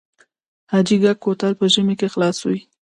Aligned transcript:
حاجي 0.71 0.97
ګک 1.03 1.17
کوتل 1.23 1.53
په 1.59 1.65
ژمي 1.73 1.95
کې 1.99 2.07
خلاص 2.13 2.37
وي؟ 2.47 2.59